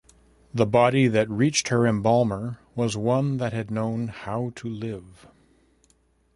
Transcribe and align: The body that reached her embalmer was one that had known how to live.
The 0.51 0.65
body 0.65 1.07
that 1.09 1.29
reached 1.29 1.67
her 1.67 1.85
embalmer 1.85 2.57
was 2.75 2.97
one 2.97 3.37
that 3.37 3.53
had 3.53 3.69
known 3.69 4.07
how 4.07 4.51
to 4.55 4.67
live. 4.67 5.27